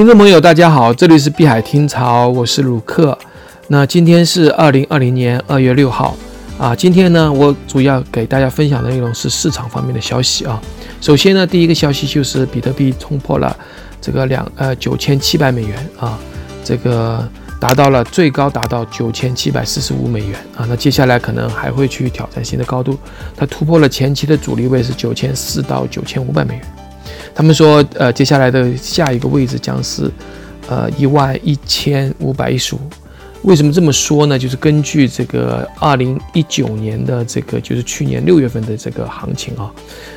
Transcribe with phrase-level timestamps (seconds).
[0.00, 3.18] 听众朋友，大家好，这里是碧海听潮，我是鲁克。
[3.68, 6.16] 那今天是二零二零年二月六号
[6.58, 6.74] 啊。
[6.74, 10.58] 今天呢，我主要给大家分享的内容是市场方面的消息啊。
[11.02, 13.54] 首先呢，第一个消息就是比特币冲破了
[14.00, 16.18] 这个两呃九千七百美元啊，
[16.64, 17.28] 这个
[17.60, 20.64] 达到了最高达到九千七百四十五美元啊。
[20.66, 22.98] 那接下来可能还会去挑战新的高度，
[23.36, 26.62] 它突破了前期的阻力位是九千四到九千五百美元。
[27.34, 30.10] 他们说，呃，接下来的下一个位置将是，
[30.68, 32.80] 呃，一万一千五百一十五。
[33.42, 34.38] 为什么这么说呢？
[34.38, 39.72] 就是根据这个二零一九年的这个，就是去年六月份的这个行情啊，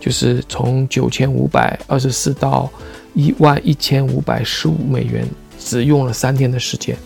[0.00, 2.68] 就是从九千五百二十四到
[3.14, 5.24] 一万一千五百十五美元，
[5.60, 6.96] 只用了三天的时间。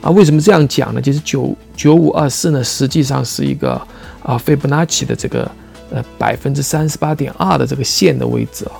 [0.00, 1.00] 啊，为什么这样讲呢？
[1.00, 3.70] 就是九九五二四呢，实际上是一个
[4.22, 5.50] 啊，斐波那契的这个
[5.90, 8.72] 呃百分之三十八点二的这个线的位置啊。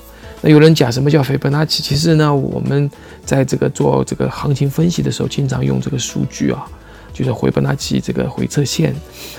[0.42, 1.82] 那有人讲什么叫斐波那契？
[1.82, 2.90] 其实呢，我们
[3.24, 6.64] 在这个做这个行情分析的时候，经常用这个数据啊，
[7.12, 8.94] 就是斐波那契这个回撤线。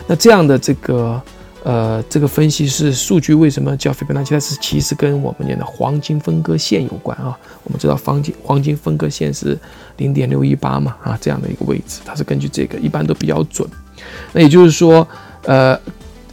[0.08, 1.22] 那这样的这个
[1.64, 4.32] 呃这个分析是数据为什么叫斐波那契？
[4.32, 7.38] 它是其实跟我们讲的黄金分割线有关啊。
[7.64, 9.58] 我们知道黄金黄金分割线是
[9.98, 13.70] 零点六一八嘛啊这样的一个位置，它是根据这个一般都比较准。
[14.34, 15.08] 那也就是说，
[15.44, 15.80] 呃。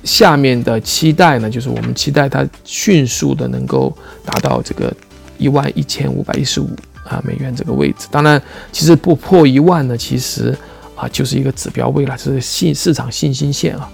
[0.04, 3.92] 下面的期待呢，就是我们期待它迅速的能够
[4.24, 4.92] 达到这个
[5.38, 6.68] 一万一千五百一十五
[7.04, 8.06] 啊美元这个位置。
[8.10, 10.56] 当然，其实不破一万呢，其实
[10.94, 13.90] 啊就是一个指标位了，是信市场信心线啊。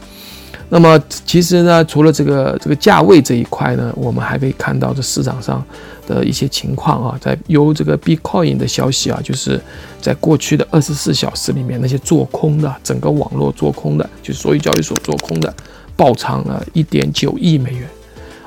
[0.73, 5.65] 那么其实呢，除了这个这个价位这一块呢，我们还可以看到这市场上
[6.07, 9.61] 的一些情况啊，在由这个 Bitcoin 的消息啊，就是
[10.01, 15.53] 在过去的二十四小时里面，那些做空的整个网络做空的，就所有交易所做空的。
[16.01, 17.87] 爆仓了一点九亿美元，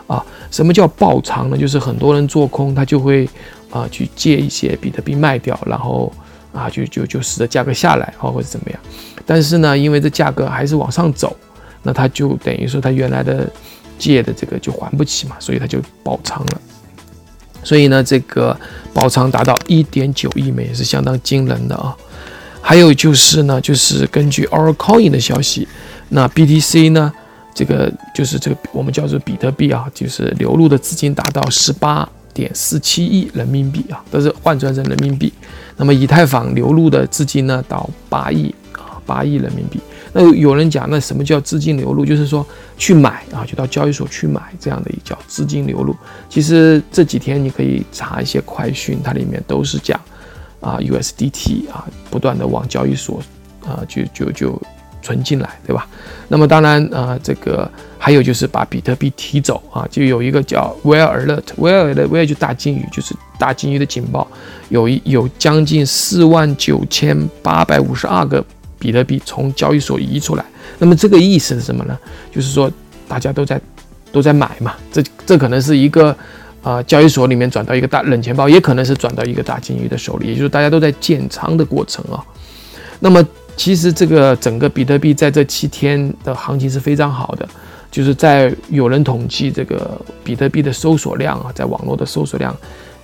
[0.07, 1.55] 啊，什么叫爆仓呢？
[1.55, 3.29] 就是很多人做空，他就会
[3.69, 6.11] 啊去借一些比特币卖掉，然后
[6.51, 8.79] 啊就就就使得价格下来啊或者怎么样。
[9.23, 11.37] 但是呢，因为这价格还是往上走，
[11.83, 13.47] 那他就等于说他原来的
[13.99, 16.61] 借的这个就还不起嘛，所以他就爆仓了。
[17.63, 18.59] 所以呢，这个
[18.95, 21.95] 爆仓达到一点九亿美元是相当惊人的啊。
[22.61, 25.67] 还有就是呢，就是根据 Oracle 的消息，
[26.09, 27.13] 那 BTC 呢？
[27.53, 35.31] 这个就是这个我们叫做比特币啊，就是流入的资金达到十八点四七亿人民币啊，都是换算成人民币。
[35.77, 39.79] 那么以太坊流入的资金呢，到八亿啊，八亿人民币。
[40.11, 42.05] 那有人讲，那什么叫资金流入？
[42.05, 42.45] 就是说
[42.77, 45.95] 去买啊，就到交易所去买这样的一叫资金流入。
[46.29, 49.99] 其实这几天你可以查一些快讯，它里面都是讲
[50.59, 53.21] 啊，USDT 啊，不断的往交易所
[53.63, 54.61] 啊，就就就。
[55.03, 55.85] 存进来，对吧？
[56.29, 57.69] 那么当然啊，这个
[57.99, 64.25] 还有就是把比特币提走啊，就有一个叫 Whale Alert，Whale 的 Whale 就大金鱼，就是大金鱼的警报，
[64.69, 68.43] 有一有将近四万九千八百五十二个
[68.79, 70.43] 比特币从交易所移出来。
[70.79, 71.95] 那么这个意思是什么呢？
[72.33, 72.71] 就是说
[73.07, 73.61] 大家都在
[74.11, 76.15] 都在买嘛，这这可能是一个
[76.63, 82.23] 啊交易所里面转到一个大冷钱包，也可能是转到一个大金鱼的手里，也就是大家都在建仓的过程啊。
[82.99, 83.23] 那么。
[83.55, 87.47] 其实这个整个比特币在这七天的行情是非常好的，
[87.91, 92.55] 就是在有人统计这个比特币的搜索量啊，在网络的搜索量，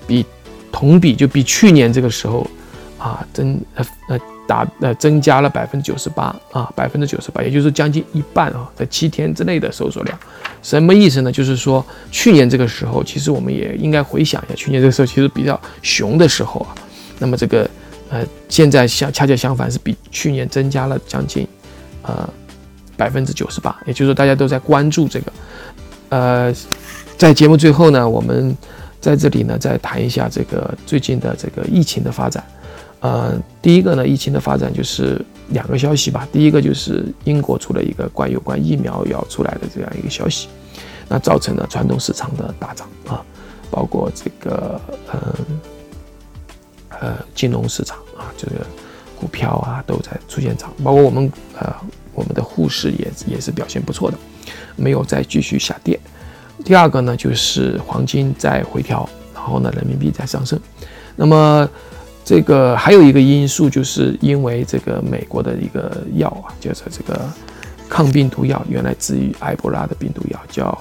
[0.07, 0.25] 比
[0.71, 2.45] 同比就比去年这个时候
[2.97, 10.19] 啊增呃呃达呃增加了百分之九十八啊百分之九十八，也就是将近一半啊，在七天之内的搜索量，
[10.63, 11.31] 什么意思呢？
[11.31, 16.73] 就是说去年这个时候，其实我们也应该回想一下，去年这个时候其实比较熊的时候啊，
[17.19, 17.69] 那么这个。
[18.09, 21.47] 呃，现在相恰恰相反，是比去年增加了将近，
[22.01, 22.27] 呃，
[22.97, 23.79] 百分之九十八。
[23.85, 25.31] 也就是说，大家都在关注这个。
[26.09, 26.53] 呃，
[27.17, 28.57] 在节目最后呢，我们
[28.99, 32.43] 在这里呢再谈一下这个最近的这个疫情的发展。
[33.01, 36.27] 呃，第一个呢，疫情的发展就是两个消息吧。
[36.31, 40.47] 第一个就是英国出了一个关有关疫苗要出来的这样一个消息，
[41.07, 43.23] 那造成了传统市场的大涨啊，
[43.69, 44.81] 包括这个
[45.13, 45.78] 嗯。
[46.99, 48.65] 呃金融市场啊，这个
[49.19, 51.73] 股票啊都在出现涨，包括我们呃，
[52.13, 54.17] 我们的沪市也也是表现不错的，
[54.75, 55.99] 没有再继续下跌。
[56.63, 60.59] 第二个呢，就是黄金在回调，然后呢，人民币在上升。
[61.15, 61.69] 那么
[62.23, 67.21] 这个还有一个因素，就是因为这个美国的一个药啊，就是这个
[67.89, 70.77] 抗病毒药，原来治愈埃博拉的病毒药叫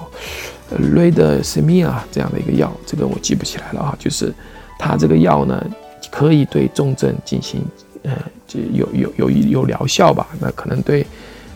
[0.77, 4.33] 瑞德西米啊这样的一个药，这个我记不起来了啊，就是
[4.77, 5.65] 它这个药呢。
[6.09, 7.61] 可以对重症进行，
[8.03, 8.11] 呃，
[8.47, 10.27] 就有有有有疗效吧？
[10.39, 11.05] 那可能对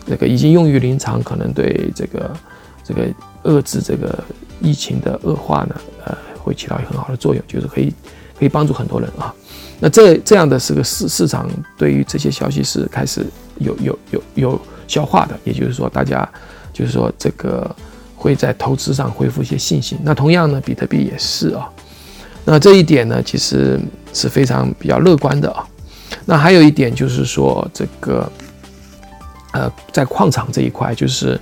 [0.06, 2.36] 这个已经用于临床，可能对这个
[2.84, 3.08] 这个
[3.44, 4.22] 遏制这个
[4.60, 5.74] 疫情的恶化呢，
[6.04, 7.92] 呃，会起到很好的作用，就是可以
[8.38, 9.34] 可以帮助很多人啊。
[9.80, 13.26] 那这这样的是个市市场对于这些消息是开始
[13.58, 16.26] 有有有有消化的，也就是说大家
[16.72, 17.74] 就是说这个
[18.14, 19.98] 会在投资上恢复一些信心。
[20.02, 21.68] 那同样呢，比特币也是啊。
[22.44, 23.80] 那这一点呢，其实
[24.14, 25.66] 是非常比较乐观的啊。
[26.24, 28.30] 那还有一点就是说这个
[29.52, 31.38] 呃，在矿场这一块，就是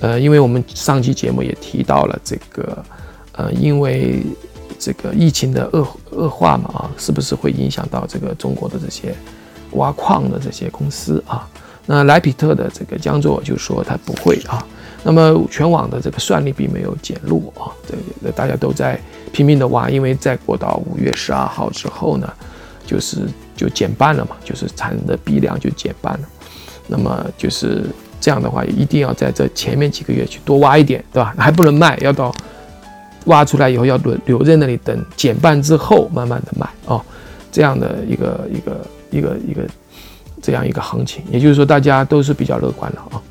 [0.00, 2.84] 呃，因为我们上期节目也提到了这个
[3.32, 4.22] 呃，因为
[4.78, 9.14] 这个疫情的恶恶化嘛啊，是不是会影响到这个中国的这些
[9.72, 11.48] 挖矿的这些公司啊？
[11.86, 14.64] 那莱比特的这个江作就说他不会啊。
[15.02, 19.00] 那么全网的这个算力并没有减弱啊，这个大家都在
[19.32, 22.30] 拼命的挖，因为再过到五月十二号之后呢，
[22.86, 23.26] 就是
[23.56, 26.28] 就减半了嘛，就是产的币量就减半了。
[26.86, 27.84] 那么就是
[28.20, 31.34] 这样的话，一定要在这前面几个月去多挖一点，对吧？
[31.38, 32.30] 还不能卖，要到
[33.24, 37.00] 挖出来以后要留留在那里等减半之后慢慢的卖哦，
[37.50, 39.62] 这样的一个一个一个一个
[40.42, 43.22] 这样一个行情，也就是说大家都是比较乐观的啊。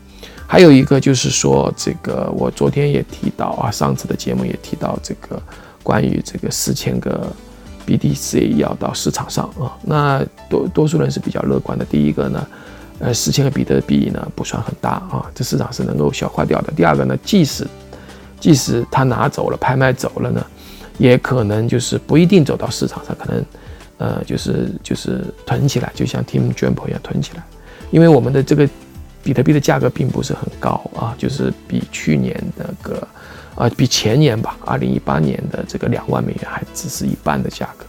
[0.52, 5.40] 还有一个就是说，这个我昨天也提到啊，上次的节目也提到这个
[5.84, 7.32] 关于这个四千个
[7.86, 11.86] BTC 要到市场上啊，那多多数人是比较乐观的。
[11.86, 12.48] 第一个呢，
[12.98, 16.74] 呃，四千个比特币呢不算很大啊，这市场是能够消化掉的。
[16.76, 17.68] 第二个呢，即使
[18.40, 20.44] 即使他拿走了，拍卖走了呢，
[20.98, 23.46] 也可能就是不一定走到市场上，可能
[24.00, 27.44] 呃就是就是囤起来，就像 Tim Draper 一样囤起来，
[27.92, 28.68] 因为我们的这个。
[29.24, 33.08] 比特币的价格并不是很高啊，就是比去年那个，
[33.56, 37.86] 啊，比前年吧，二零一八年的这个两万美元还只是一半的价格，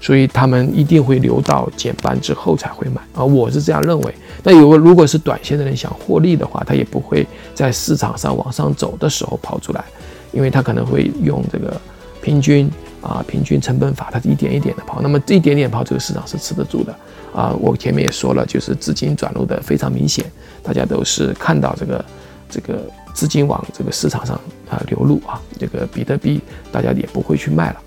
[0.00, 4.14] 所以他们一定会留到减半之后才会买啊，我是这样认为。
[4.42, 9.84] 那有个如果是短线的人想获利的话，他也不会在市场上往上走的时候跑出来，
[10.32, 11.80] 因为他可能会用这个
[12.20, 12.68] 平均
[13.02, 16.94] 啊平均成本法，它是一点一点的跑，那么这一点点跑，这个市场是吃得住的。
[17.34, 20.24] 啊，我前面也说了，就是资金转入的非常明显，
[20.62, 22.04] 大家都是看到这个
[22.50, 22.82] 这个
[23.14, 24.38] 资金往这个市场上
[24.68, 26.40] 啊流入啊，这个比特币
[26.70, 27.80] 大家也不会去卖了，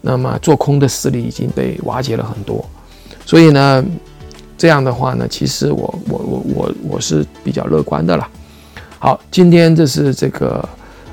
[0.00, 2.64] 那么做空的势力已经被瓦解了很多，
[3.26, 3.84] 所以呢，
[4.56, 8.26] 这样的话呢，其实我我我我我是比较乐观的了。
[8.98, 10.66] 好，今天这是这个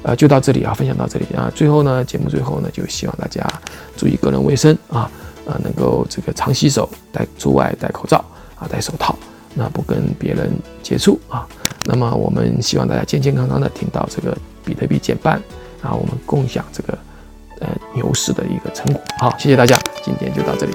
[0.05, 3.45] 呃就到这里啊，分享到这里啊，最后呢，节目最后呢，就希望大家
[3.97, 5.11] 注意个人卫生啊。
[5.47, 8.17] 啊，能够这个常洗手，戴出外戴口罩
[8.57, 9.15] 啊，戴手套，
[9.53, 11.47] 那不跟别人接触啊。
[11.83, 14.35] 那么我们希望大家健健康康的听到这个
[14.65, 15.39] 比特币减半，
[15.83, 16.97] 然后我们共享这个
[17.59, 18.99] 呃牛市的一个成果。
[19.19, 20.74] 好，谢谢大家，今天就到这里。